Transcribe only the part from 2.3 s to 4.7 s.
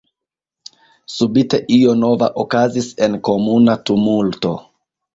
okazis en komuna tumulto.